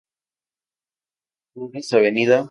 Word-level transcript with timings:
Flores; 1.53 1.93
Av. 1.93 2.39